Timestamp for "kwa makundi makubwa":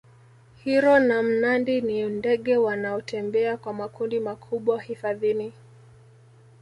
3.57-4.81